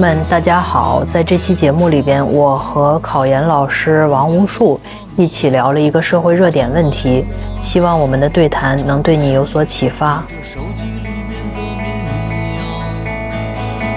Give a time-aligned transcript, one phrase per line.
[0.00, 1.04] 们，大家好！
[1.04, 4.80] 在这期节目里边，我和考研老师王无数
[5.14, 7.26] 一起聊了一个社会热点问题，
[7.60, 10.24] 希望我们的对谈能对你有所启发。
[10.42, 12.62] 手机里面的民谣，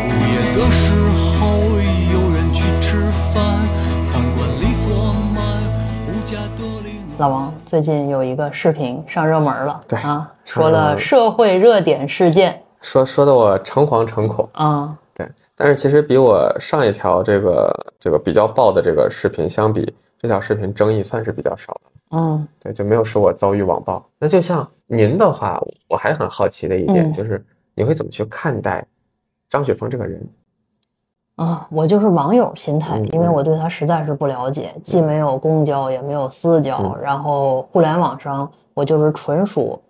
[0.04, 0.92] 午夜的时
[1.40, 1.48] 候
[2.12, 3.00] 有人去吃
[3.34, 3.42] 饭，
[4.04, 5.42] 饭馆里坐满
[6.06, 7.00] 无家的邻。
[7.18, 14.50] 老王，最近有一个视频上热门了，对啊，说了社会热点事件说说的我诚惶诚恐。
[14.52, 15.03] 啊，对，
[15.56, 21.92] 但是其实比我上一条这个这个比较爆的这个视频相比，这条视频争议算是比较少的。
[22.16, 24.04] 嗯对，就没有使我遭遇网暴。
[24.20, 27.44] 那就像您的话，我还很好奇的一点嗯就是，
[27.76, 28.86] 你会怎么去看待
[29.50, 30.22] 张雪峰这个人？
[31.36, 39.82] 啊，我就是网友心态嗯，因为我对他实在是不了解，既没有公交，也没有私交，嗯然后互联网上我就是纯属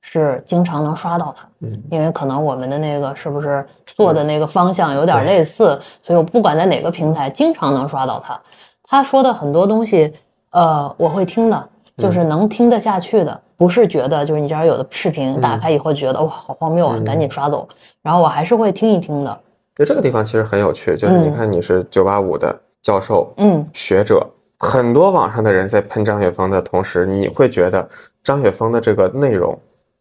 [0.00, 1.46] 是经常能刷到他。
[1.60, 1.82] 嗯。
[1.90, 8.40] 因为可能我们的那个是不是做的那个方向有点类似，所以我不管在哪个平台，经常能刷到他。
[8.82, 10.12] 他说的很多东西，
[10.50, 17.04] 呃，我会听的，就是能听得下去的，不是觉得就是你这儿有的视频打开以后觉得哇好荒谬啊，嗯。
[17.04, 17.68] 赶紧刷走。
[18.02, 19.40] 然后我还是会听一听的，
[19.76, 21.32] 就这个地方其实很有趣，就是你嗯。
[21.34, 23.68] 看你是九八五的教授、嗯。
[23.74, 24.26] 学者，
[24.58, 27.86] 很多网上的人在喷张雪峰的同时，你会觉得
[28.24, 29.58] 张雪峰的这个内容，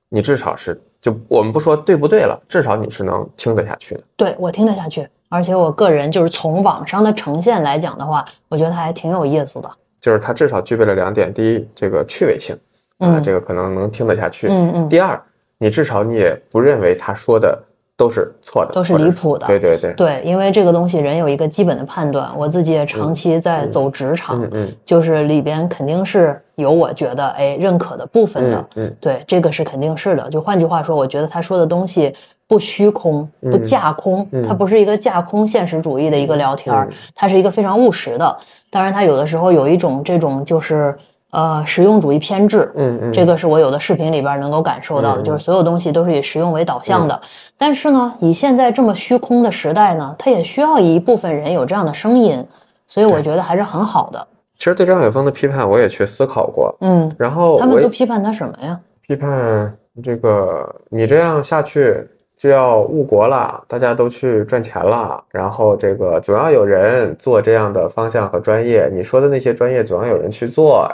[0.10, 4.02] 你至少是就我们不说对不对了，至少你是能听得下去的。
[4.16, 9.70] 对我听得下去，而且我个人就是从网上的呈现来讲的话，我觉得它还挺有意思的。
[10.00, 12.56] 就是它至少具备了两点：第一，这个趣味性，
[13.00, 15.22] 啊，嗯这个可能能听得下去；嗯嗯，第二，
[15.58, 17.62] 你至少你也不认为他说的
[17.98, 19.48] 都是错的，都是离谱的。
[19.48, 28.95] 对对对，对，因为这个东西人有一个基本的判断，我自己也长期在走职场，嗯嗯就是里边肯定是有我觉得哎认可的部分的，嗯嗯。
[29.02, 30.30] 对，这个是肯定是的。
[30.30, 32.14] 就换句话说，我觉得他说的东西
[32.48, 34.43] 不虚空，不嗯架空，嗯。
[34.43, 38.38] 它不是一个架空现实主义的一个聊天儿嗯，它是一个非常务实的。
[38.70, 40.95] 当然，他有的时候有一种这种就是
[41.32, 47.20] 呃实用主义偏执，嗯嗯，这个是我有的视频里边能够感受到的，嗯就是所有东西都是以实用为导向的。
[47.58, 52.43] 但是呢，以现在这么虚空的时代呢，它也需要一部分人有这样的声音，
[52.87, 54.27] 所以我觉得还是很好的。
[54.58, 58.80] 其实对张雪峰的批判我也去思考过，嗯，然后他们都批判他什么呀？
[59.05, 59.71] 批判
[60.04, 62.05] 这个你这样下去
[62.36, 70.87] 就要误国了，大家都去赚钱了，然后这个总要有人做这样的方向和专业，你说的那些专业总要有人去做，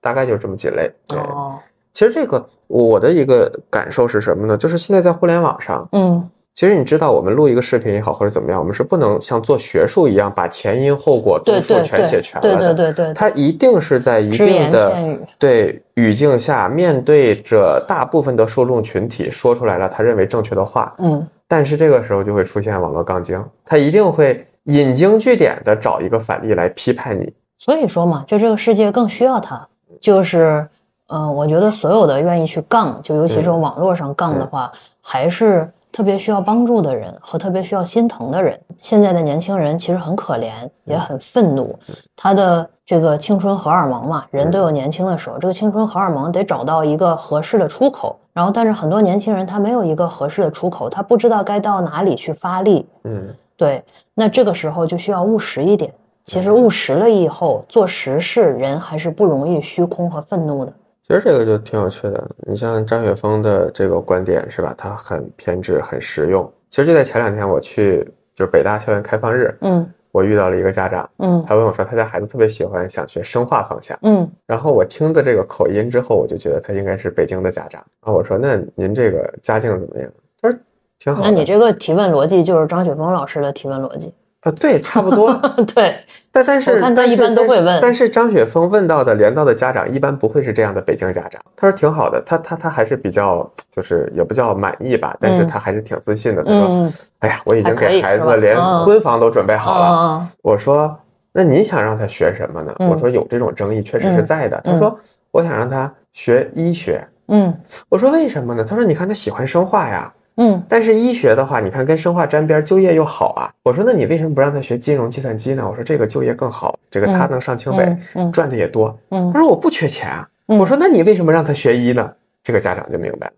[0.00, 0.90] 大概就这么几类。
[1.06, 1.58] 对，哦，
[1.92, 4.56] 其实这个我的一个感受是什么呢？
[4.56, 12.74] 就是现在在互联网上，嗯，其实你知道，我们录一个视频也好，或者怎么样，我们是不能像做学术一样把前因后果对对综述全写全了的。
[12.74, 20.94] 对对对，它一定是在一定的，对语境下，面对着大部分的受众群体，说出来了他认为正确的话。
[20.98, 27.32] 嗯但是这个时候就会出现网络杠精，他一定会引经据典的找一个反例来批判你。
[27.58, 29.66] 所以说嘛，就这个世界更需要他，
[30.00, 30.66] 就是，
[31.08, 34.72] 嗯、我觉得所有的愿意去杠，就尤其这种网络上杠的话，
[35.02, 38.58] 还是特别需要帮助的人和特别需要心疼的人。
[38.80, 40.52] 现在的年轻人其实很可怜，
[40.84, 41.78] 也很愤怒，
[42.16, 48.16] 他的这个青春荷尔蒙嘛，人都有年轻的时候，这个青春荷尔蒙得找到一个合适的出口。
[48.32, 52.88] 然后，但是很多年轻人他没有一个合适的出口，他不知道该到哪里去发力。
[53.02, 53.84] 嗯，对，
[54.14, 55.92] 那这个时候就需要务实一点。
[56.24, 60.72] 其实务实了以后，做实事，人还是不容易虚空和愤怒的。
[61.02, 62.30] 其实这个就挺有趣的。
[62.46, 64.72] 你像张雪峰的这个观点是吧？
[64.78, 66.48] 他很偏执，很实用。
[66.68, 73.98] 其实就在前两天，我去就是北大校园开放日，嗯我遇到了一个家长，嗯他问我说他家孩子特别喜欢想学生化方向。
[74.02, 77.80] 嗯然后我听的这个口音之后，我就觉得他应该是北京的家长。
[78.04, 80.08] 然后我说：“那您这个家境怎么样？”
[80.40, 80.58] 他说
[80.98, 84.14] ：“挺好。”那你这个提问逻辑就是张雪峰老师的提问逻辑。
[84.42, 85.32] 啊，对，差不多。
[85.74, 85.96] 对，
[86.32, 91.40] 但但是他一般都会问但是张雪峰问到的连到的家长一般不会是这样的北京家长。
[91.54, 96.42] 他说挺好的，他他他还是比较就是也不叫满意吧，但是嗯他还是挺自信的。
[96.42, 99.84] 他说：“嗯哎呀，我已经给孩子连嗯婚房都准备好了。
[99.86, 100.98] 啊，我说
[101.32, 104.58] ：“那你想让他学什么呢？”嗯我说：“有这种争议，确实是在的。
[104.64, 104.98] 他嗯说
[105.32, 107.54] ：“我想让他学医学。”嗯
[107.90, 108.64] 我说为什么呢？
[108.64, 110.10] 他说你看他喜欢生化呀，
[110.42, 113.52] 嗯但是医学的话，你看跟生化沾边，就业又好啊。
[113.62, 115.66] 我说那你为什么不让他学金融计算机呢？
[115.68, 118.96] 我说这个就业更好，这个他能上清北，嗯嗯赚的也多。
[119.10, 120.26] 嗯他说我不缺钱啊。
[120.48, 122.10] 嗯我说那你为什么让他学医呢？
[122.42, 123.32] 这个家长就明白了。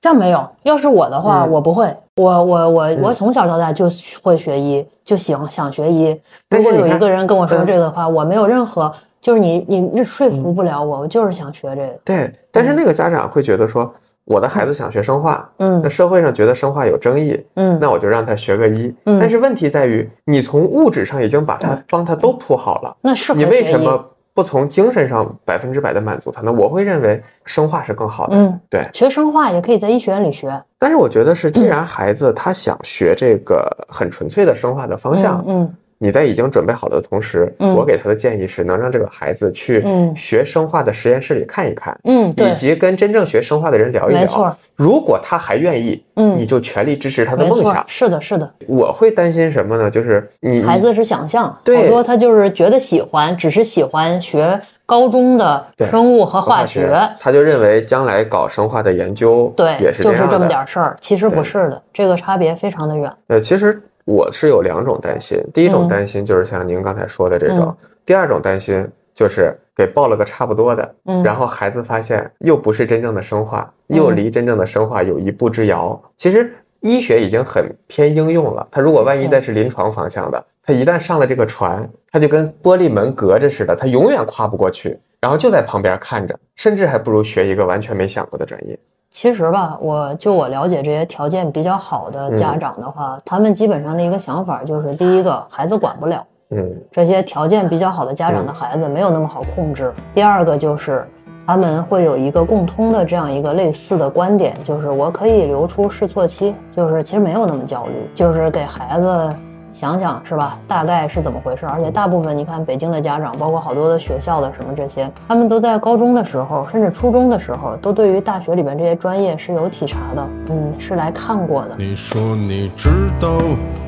[0.00, 0.48] 这样没有。
[0.64, 1.94] 要是我的话，嗯我不会。
[2.16, 3.88] 我我我嗯我从小到大就
[4.22, 6.20] 会学医，就喜欢想学医。
[6.50, 11.98] 如果有一个人跟我说嗯这个的话，我没有任何，就是你你说服不了我，我就是想学这个。
[12.04, 13.94] 对，但是那个家长会觉得说，
[14.28, 18.94] 我的孩子想学生化，嗯那社会上觉得生化有争议，嗯，那我就让他学个医。
[19.06, 24.04] 嗯但是问题在于，你从物质上已经把他帮他都铺好了，那适合你为什么
[24.34, 26.52] 不从精神上百分之百的满足他呢？
[26.52, 28.36] 我会认为生化是更好的。
[28.36, 28.86] 嗯，对。
[28.92, 44.20] 学生化也可以在医学院里学，但是我觉得是，既然孩子他想学这个很纯粹的生化的方向，嗯你在已经准备好的同时，嗯我给他的建议是能让这个孩子去嗯学生化的实验室里看一看，嗯，以，及跟真正学生化的人聊一聊。
[44.20, 47.84] 没错，如果他还愿意，嗯你就全力支持他的梦想，。
[47.86, 49.90] 是的，是的，我会担心什么呢？
[49.90, 60.46] 就是你孩子是想象，对好多他就是觉得喜欢，只是喜欢学高中的生物和化学学，，他就认为将来搞生化的研究，对，也是就是这么。
[60.48, 63.12] 点事儿，其实不是的，这个差别非常的远。
[63.26, 65.88] 呃，其实我是有两种担心，第一种嗯。
[65.88, 67.88] 担心就是像您刚才说的这种，嗯。
[68.06, 71.22] 第二种担心就是给报了个差不多的，嗯。
[71.22, 74.16] 然后孩子发现又不是真正的生化，又嗯。
[74.16, 76.02] 离真正的生化有一步之遥。
[76.16, 76.50] 其实
[76.80, 79.32] 医学已经很偏应用了，他如果万一对。
[79.32, 88.78] 再是临床方向的，他一旦上了这个船，他就跟玻璃门隔着似的，他永远跨不过去，然后就在旁边看着，甚至还不如学一个完全没想过的专业。
[89.10, 96.70] 其实吧，我就我了解这些条件比较好的家嗯长的话，他们基本上的一个想法就是：第一个，孩子管不了，嗯。
[96.90, 98.54] 这些条件比较好的家长的嗯。
[98.54, 101.08] 孩子没有那么好控制；第二个就是
[101.46, 109.34] 他们会有一个共通的这样一个类似的观点，就是我可以留出试错期，就是其实没有那么焦虑，就是给孩子。
[109.78, 110.58] 想想是吧？
[110.66, 111.64] 大概是怎么回事？
[111.64, 121.76] 而且大部分你看北京的家长，包括好多的学校的什么这些，他们都在高中的时候，甚至初中的时候，都对于大学里边这些专业是有体察的，嗯，是来看过的。
[121.78, 122.88] 你说你知
[123.20, 123.28] 道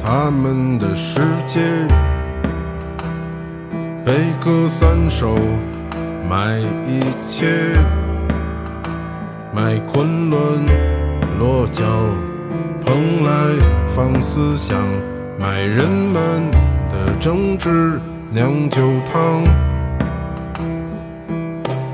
[0.01, 1.59] 他们的世界，
[4.05, 5.35] 悲歌三首，
[6.31, 7.49] 买一切，
[9.53, 10.41] 买昆仑
[11.37, 11.83] 落脚，
[12.87, 13.31] 蓬莱
[13.97, 14.79] 放思想，
[15.41, 16.51] 卖人们
[16.91, 17.99] 的政治
[18.31, 18.79] 酿酒
[19.11, 19.43] 汤。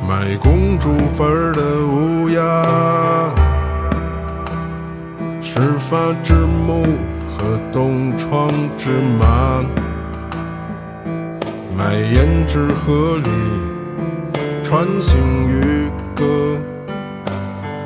[0.05, 2.65] 卖公主坟的乌鸦，
[5.41, 6.87] 始发之木
[7.39, 9.65] 和东窗之马，
[11.79, 13.31] 卖胭脂河里
[14.65, 15.17] 穿行
[15.49, 16.59] 渔歌，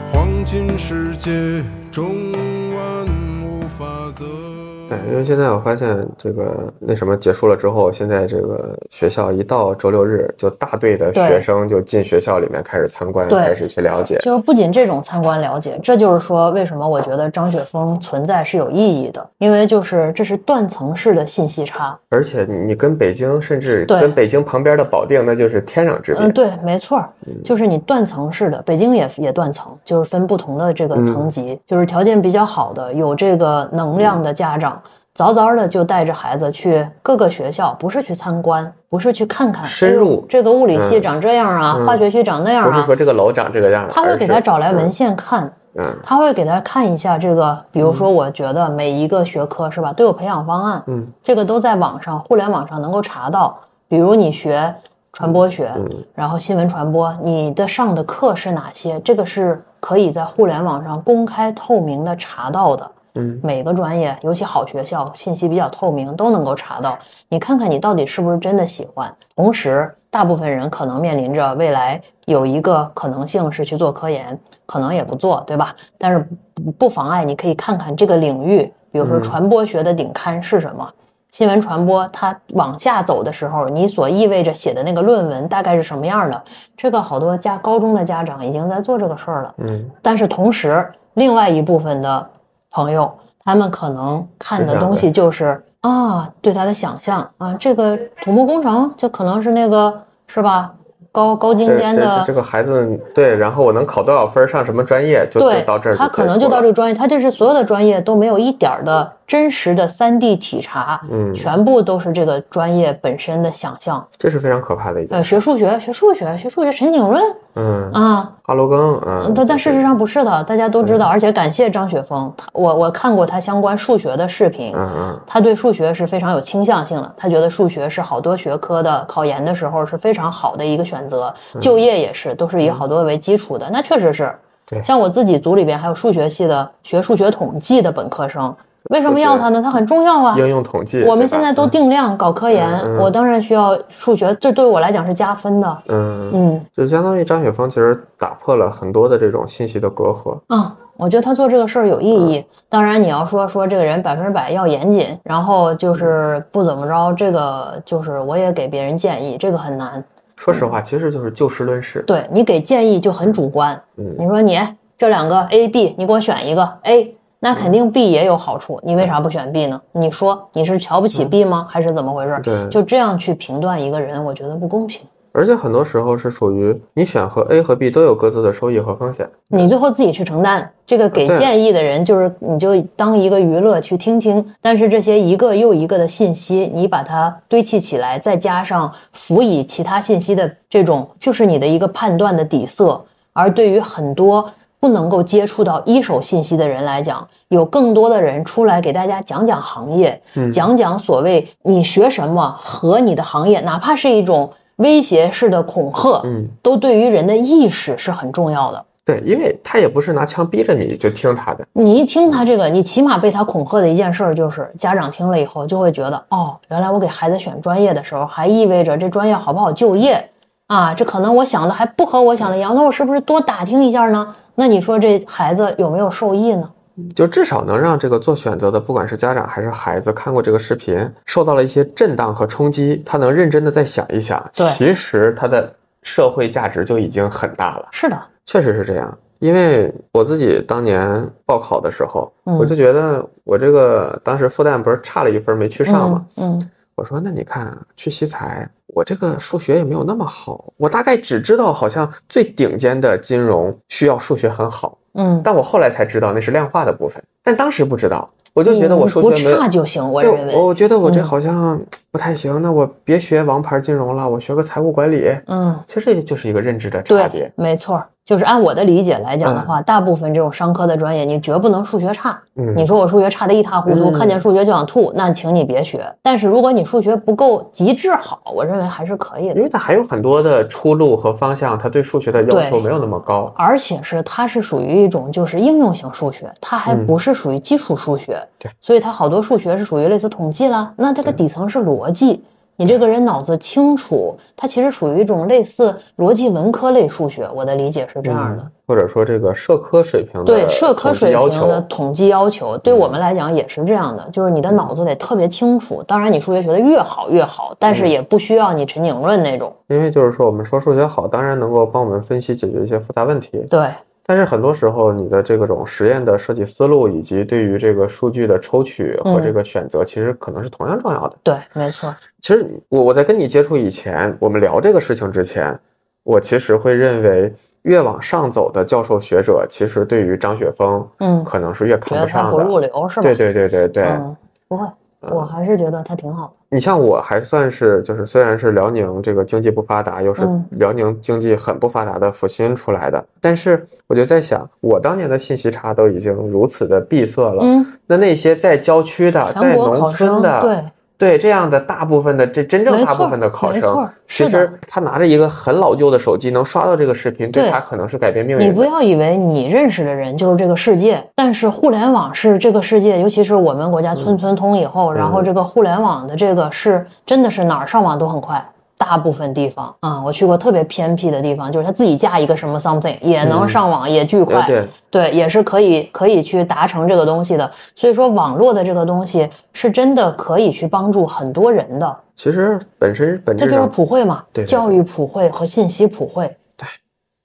[0.08, 2.32] 黄金世界中
[2.72, 3.06] 万
[3.44, 3.84] 物法
[4.16, 4.49] 则。
[4.90, 14.18] 对，因为现在我发现这个那什么结束了之后，现在这个学校一到周六日，就大队的学生就进学校里面开始参观，开始去了解。
[14.18, 21.96] 就是不仅这种参观了解，这就是说为什么我觉得张雪峰存在是有意义的，因为就是这是断层式的信息差。
[22.08, 26.24] 而且你跟北京，甚至跟北京旁边的保定，那就是天壤之别。
[26.24, 27.08] 嗯，对，没错儿，
[27.44, 34.79] 就是你断层式的，北京也也断层，就是分不同的这个层级，就是条件比较好的，有这个能量的家长。
[35.12, 40.24] 早早的就带着孩子去各个学校，不是去参观，不是去看看，深入。
[40.28, 41.02] 这个物理系嗯。
[41.02, 41.86] 长这样啊，嗯。
[41.86, 42.66] 化学系长那样啊。
[42.66, 45.84] 不是啊，说这个楼长这个样，他会给他找来文，献看，嗯。
[46.02, 51.06] 他会给他看一下这个，比如说，我觉得每一个学科是吧，都有培养方案，嗯。
[51.24, 53.58] 这个都在网上、互联网上能够查到。
[53.88, 54.72] 比如你学
[55.12, 55.88] 传播学，嗯。
[56.14, 59.00] 然后新闻传播，你的上的课是哪些？
[59.00, 62.88] 这个是可以在互联网上公开透明的查到的。
[63.14, 66.98] 嗯每个专业，尤其好学校，信息比较透明，都能够查到。
[67.28, 69.12] 你看看你到底是不是真的喜欢。
[69.34, 75.74] 同时，大部分人可能面临着未来有一个可能性是去做科研，可能也不做，对吧？
[75.98, 80.88] 但是不不妨碍你可以看看这个领域，比如说嗯传播学的顶刊是什么。
[81.30, 86.42] 新闻传播，它往下走的时候，你所意味着写的那个论文大概是什么样的？
[86.76, 89.54] 这个好多家高中的家长已经在做这个事儿了。
[89.58, 92.28] 嗯但是同时，另外一部分的
[92.70, 93.10] 朋友，
[93.44, 100.72] 他们可能看的东西就是啊，对他的想象啊，这个土木工程就可能是那个是吧？
[101.12, 114.06] 高高精尖的这这个孩子对，然后我能考多少分儿，上什么专业，就就到这儿，他可能就到这个专业，他这是所有的专业都没有一点儿的真实的三 D 体察，嗯全部都是这个专业本身的想象。
[114.16, 115.30] 这是非常可怕的一件呃，事。
[115.30, 117.20] 学数学，学数学，学数学，陈景润
[117.54, 125.20] 嗯，啊，哈罗庚，嗯，但但事实上不是的，大家都知道，嗯而且感谢张雪峰，他我我看过他相关数学的视频，嗯嗯。
[125.26, 134.32] 他对数学是非常有倾向性的，他觉得数学是好多学科的考研的时候是非常好的一个选择，就业也是都是以好多为基础的，那确实是。
[134.64, 134.80] 对。
[134.82, 138.54] 像我自己组里边还有数学系的学数学统计的本科生，
[138.88, 139.60] 为什么要它呢？
[139.62, 140.34] 它很重要啊。
[140.38, 145.82] 应用统计，我们现在都定量搞科研，我当然需要数学，这对我来讲是加分的。
[145.88, 150.38] 嗯，嗯就相当于张雪峰其实打破了很多的这种信息的隔阂。
[150.48, 152.44] 啊，我觉得他做这个事儿有意义。
[152.68, 160.02] 当然，你要说说这个人百分之百要严谨，然后就是不怎么着，这个就是我也给别人建议，这个很难。
[160.36, 162.02] 说实话，其实就是就事论事。
[162.06, 164.58] 对你给建议就很主观，嗯你说你
[164.96, 169.80] 这两个 A、B，你给我选一个 A，那肯定 B 也有好处，你为啥不选 B 呢？
[169.92, 171.66] 你说你是瞧不起 B 吗？
[171.68, 172.34] 还是怎么回事？
[172.34, 175.00] 嗯对就这样去评断一个人，我觉得不公平。
[175.32, 179.30] 而且很多时候是属于你选和 A 和 B 都有各自的收益和风险。
[179.48, 180.68] 你最后自己去承担。
[180.84, 184.44] 这个给建议的人，就是你就当一个娱乐去听听。
[184.60, 193.00] 但是这些一个又一个的信息，你把它堆砌起来，再加上辅以其他信息的这种，就是你的一个判断的底色。
[193.32, 208.84] 而对于很多不能够接触到一手信息的人来讲，有更多的人出来给大家讲讲行业，嗯讲讲所谓你学什么和你的行业，哪怕是一种威胁式的恐吓，嗯，都对于人的意识是很重要的。
[209.04, 211.66] 对，因为他也不是拿枪逼着你就听他的。
[211.72, 220.30] 你一听他这个，你起码被他恐吓的一件事儿就是，家长听了以后就会觉得，哦，原来我给孩子选专业的时候，还意味着这专业好不好就业
[220.70, 220.94] 啊？
[220.94, 224.34] 这可能我想的还不和我想的一样，那我是不是多打听一下呢？
[224.54, 226.70] 那你说这孩子有没有受益呢？
[227.14, 230.96] 就至少能让这个做选择的，不管是家长还是孩子，看过这个视频，
[231.26, 235.72] 受到了一些震荡和冲击，他能认真的再想一想，对其实他的
[236.02, 237.88] 社会价值就已经很大了。
[237.90, 261.80] 是的，确实是这样，因为我自己当年报考的时候，嗯我就觉得我这个当时复旦不是差了一分没去上嘛，嗯嗯我说那你看啊去西财，我这个数学也没有那么好，我大概只知道好像最顶尖的金融需要数学很好，嗯，但我后来才知道那是量化的部分，但当时不知道，我就觉得我数学没有差就行，我对认，为，我觉得我这嗯好像
[262.10, 265.30] 不太行，那我别学王牌金融了，我学个财务管理。
[265.46, 265.78] 嗯。
[265.86, 267.50] 其实这就是一个认知的差别，。
[267.56, 272.40] 没错儿，就是按我的理解来讲的话，大部分这种商科的专业，你绝不能数学差。
[272.54, 276.06] 嗯，你说我数学差的一塌糊涂，嗯看见数学就想吐，那请你别学。
[276.22, 279.62] 但是如果你数学不够极致好，我认为还是可以的因。
[279.64, 283.52] 为它还有很多的出路和方向，它对数学的要求没有那么高。
[283.56, 288.40] 而且是它是属于一种就是应用型数学，它还嗯不是属于基础数学。
[288.60, 292.44] 对，所以它好多数学是属于类似统计啦，那这个底层是逻辑。
[292.80, 297.46] 你这个人脑子清楚，它其实属于一种类似逻辑文科类数学。
[297.54, 298.62] 我的理解是这样的。
[298.62, 306.02] 嗯或者说这个社科水平的对社科水平的统计要求，对我们来讲也是这样的，就是你的脑子得特别清楚。
[306.02, 309.72] 当然，你数学学得越好越好，但是嗯也不需要你陈景润那种。
[309.86, 313.90] 因为就是说我们说数学好，当然能够帮我们分析解决一些复杂问题，对，
[314.30, 321.36] 但是很多时候你的这个种实验的设计思路以及对于这个数据的抽取和嗯这个选择，其实可能是同样重要的。
[321.42, 322.14] 对，没错。
[322.40, 325.76] 其实我我在跟你接触以前，我们聊这个事情之前，
[326.22, 332.86] 我其实会认为越往上走的教授学者，其实对于张雪峰，嗯可能是越看不上得他不入的。
[332.86, 333.22] 流是吧？
[333.22, 334.36] 对对对对对，嗯，
[334.68, 334.86] 不会，
[335.28, 336.52] 我还是觉得他挺好的。
[336.70, 340.64] 你像我还算是就是虽然是辽宁这个经济不发达，又是嗯。
[340.72, 350.84] 辽宁经济很不发达的阜新出来的，但是我就在想，我当年的信息差都已经如此的闭塞了，嗯，那那些在郊区的、在农村的，对，
[351.20, 358.72] 对这样的大部分的这真正大部分的考生，其实他拿着一个很老旧的手机能刷到这个视频，对对他可能是改变命运你。
[358.72, 368.64] 不要以为你认识的人就是这个世界，但是互联网是这个世界，尤其是我们国家村村通以后，然后这个互联网的这个是真的是哪儿上网都很快。
[369.00, 374.60] 大部分地方啊、我去过特别偏僻的地方，就是他自己架一个什么 something 也能上网，也巨快。
[374.60, 377.68] 呃，对，对，也是可以可以去达成这个东西的。
[377.94, 384.68] 所以说，网络的这个东西是真的可以去帮助很多人的，其实本身本这就是普惠嘛，对对对。
[384.68, 386.54] 教育普惠和信息普惠。
[386.76, 386.86] 对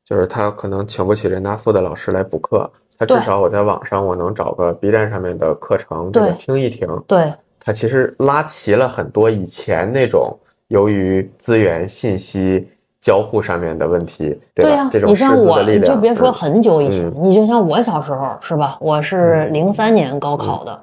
[0.06, 2.70] 就是他可能请不起人大附的老师来补课，
[3.00, 6.36] 他至少我在网上我能找个 B 站上面的课程，这个对。
[6.36, 6.88] 听一听。
[7.08, 10.38] 对，他其实拉齐了很多以前那种
[10.76, 12.68] 由于资源信息
[13.00, 14.72] 交互上面的问题，对吧？
[14.72, 18.78] 呀、这种你像我，就别说嗯很久以前，嗯你就像我小时候是吧？
[18.82, 20.78] 我是零三年高考的，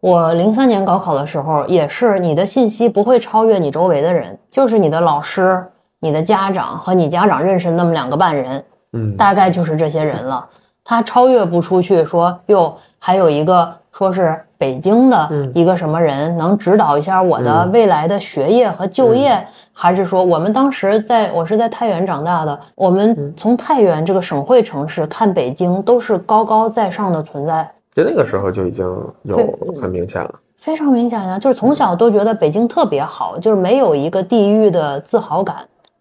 [0.00, 5.64] 我零三年高考的时候也是，你的信息不会超越你周围的人，就是你的老师、
[6.00, 8.62] 你的家长和你家长认识那么两个半人，
[8.92, 10.46] 嗯，大概就是这些人了。
[10.84, 27.70] 他超越不出去说，哟，还有一个说是北京的嗯一个什么人能指导一下我的嗯未来的学业和就业，还是说我们当时在我是在太原长大的，我们从太原这个省会城市看北京都是高高在上的存在。
[27.92, 28.84] 就那个时候就已经
[29.22, 29.36] 有
[29.80, 30.34] 很明显了。
[30.56, 35.56] 非常明显呀，就是从小都觉得北京特别好，就是没有一个地域的自豪感，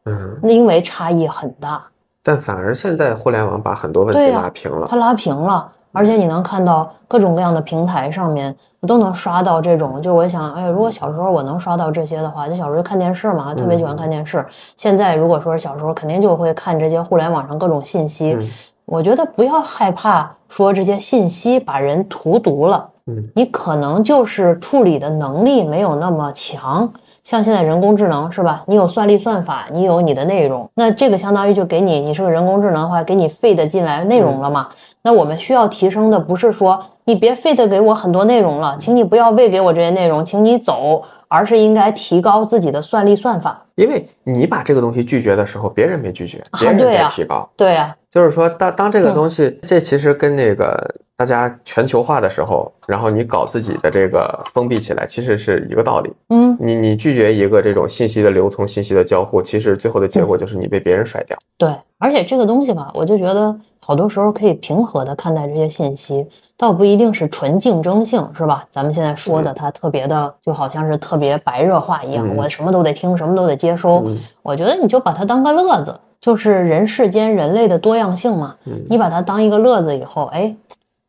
[0.06, 1.84] 嗯，因为差异很大，
[2.24, 4.96] 但反而现在互联网把很多问题拉平了它。
[4.96, 5.72] 拉平了。
[5.98, 10.00] 而且你能看到各种各样的平台上面，我都能刷到这种。
[10.00, 14.46] 就我想，哎，如果小时候我能刷到这些的话，就小时候看电视嘛，特别喜欢看电视。
[14.76, 18.38] 现在如果说是小时候，肯定就会看这些互联网上各种信息。
[18.40, 18.48] 嗯
[18.88, 26.90] 我觉得不要害怕说这些信息把人荼毒了，嗯你可能就是处理的能力没有那么强。
[27.28, 28.64] 像现在人工智能是吧？
[28.68, 34.70] 你有算力算法，你有你的内容，那这个相当于就给你，你是个人工智能的话，给你 feed 进来内容了嘛？
[35.02, 43.62] 那我们需要提升的不是说你别 feed 给我很多内容了，请你不要喂给我这些内容，请你走，而是应该提高自己的算力算法。
[43.76, 47.50] 因为你把这个东西拒绝的时候，别人没拒绝，啊别人在对呀提高。
[47.58, 56.14] 对呀、就是说，当当这个嗯东西，这其实跟那个大家全球化的时候，然后你搞自己的这个封闭起来，其实是一个道理。
[56.30, 61.36] 嗯，你你拒绝一个这种信息的流通、信息的交互，其实最后的结果就是你被别人甩掉。
[61.58, 66.24] 对，而且这个东西吧，我就觉得好多时候可以平和的看待这些信息，
[66.56, 68.64] 倒不一定是纯竞争性，是吧？
[68.70, 74.04] 咱们现在说的它特别的，就好像是特别白热化一样，嗯我什么都得听，什么都得接收。
[74.06, 78.56] 嗯我觉得你就把它当个乐子，就是人世间人类的多样性嘛。
[78.66, 80.56] 嗯你把它当一个乐子以后，哎，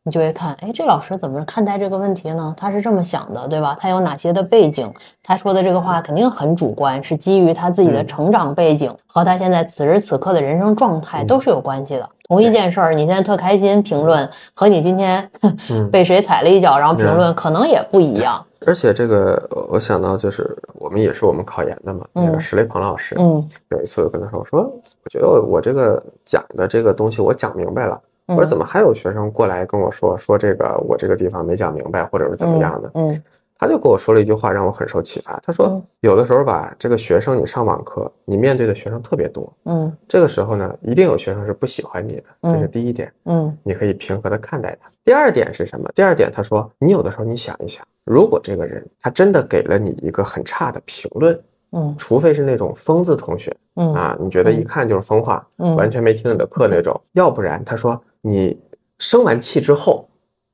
[0.09, 2.51] 你就会看，哎，这老师怎么看待这个问题呢？
[2.57, 3.77] 他是这么想的，对吧？
[3.79, 4.91] 他有哪些的背景？
[5.21, 12.09] 他说的这个话肯定很主观，是基于他自己的嗯成长背景和他现在此时此刻的人生状态都是有关系的。
[12.27, 15.29] 同一件事儿，你现在特开心评论，和你今天
[15.69, 18.43] 嗯 被谁踩了一脚然后评论，可能也不一样。
[18.65, 24.61] 而且这个，呃我想到就是我们也是我们考研的嘛，那个嗯石雷鹏老师，嗯有一次我跟他说，我说
[25.03, 28.47] 我觉得我我这个讲的这个东西我讲明白了，我说嗯。
[28.47, 32.91] 怎么还有学生过来跟我说说这个我这个地方没讲明白，或者是怎么样的？
[32.95, 33.23] 嗯。
[33.61, 35.37] 他就跟我说了一句话，让我很受启发。
[35.43, 43.57] 他说嗯，有的时候吧，这个学生你上网课，你面对的学生特别多，嗯这个时候呢，一定有学生是不喜欢你的，这是嗯第一点，嗯。
[43.61, 44.89] 你可以平和的看待他。
[45.03, 45.89] 第二点是什么？
[45.93, 51.37] 第二点他说，你有的时候你想一想，如果这个人他真的给了你一个很差的评论，
[51.73, 51.93] 嗯。
[51.97, 55.75] 除非是那种疯子同学嗯啊，你觉得一看就是疯话，嗯。
[55.75, 58.59] 完全没听你的课那种，要不然他说你
[58.97, 60.07] 生完气之后，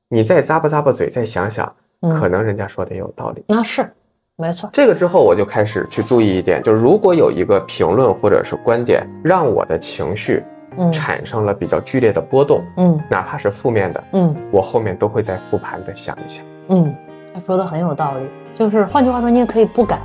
[0.08, 1.66] 你再咂巴咂巴嘴，再想想，
[2.00, 3.44] 可嗯，能人家说的也有道理。
[3.48, 3.90] 那是
[4.36, 4.68] 没错。
[4.72, 10.44] 这个之后，我就开始去注意一点，就是如果有一个评论或者是观点，让我的情绪
[10.78, 16.44] 嗯产生了比较剧烈的波动，嗯哪怕是负面的，嗯我后面都会再复盘的想一想。
[16.68, 16.94] 嗯，
[17.34, 18.26] 他说的很有道理。
[18.58, 19.98] 就是换句话说，你也可以不改。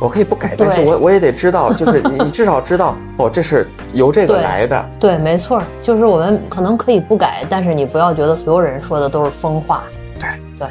[0.00, 4.90] 我可以不改，但是我我也得知道，就是你 你至少知道，哦，这是由这个来的。
[4.98, 9.84] 对，没错儿，就是我们可能可以不改，但是你不要觉得所有人说的都是疯话。
[10.18, 10.68] 对对，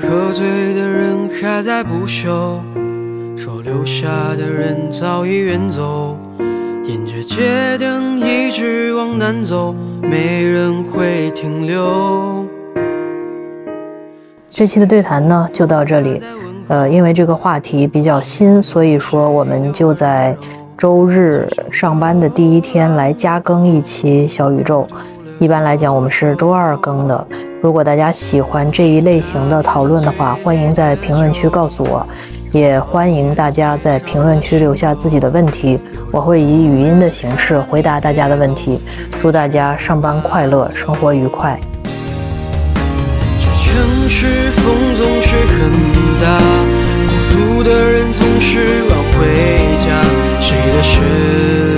[0.00, 2.58] 喝醉的人还在不休，
[3.36, 6.16] 说留下的人早已远走。
[6.86, 12.43] 沿着街灯一直往南走，没人会停留。
[14.56, 16.22] 这期的对谈呢就到这里。
[16.68, 20.34] 呃，因为这个话题比较新，所以说我们就在
[20.78, 24.86] 周日上班的第一天来加更一期小宇宙。
[25.40, 27.26] 一般来讲，我们是周二更的。
[27.60, 32.06] 如果大家喜欢这一类型的讨论的话，欢迎在评论区告诉我，
[32.52, 35.80] 也欢迎大家在评论区留下自己的问题，
[36.12, 38.80] 我会以语音的形式回答大家的问题。
[39.20, 41.58] 祝大家上班快乐，生活愉快。
[44.08, 45.70] 是风总是很
[46.20, 46.38] 大
[47.30, 49.26] 孤独的人总是晚回
[49.78, 50.02] 家
[50.40, 51.73] 谁的身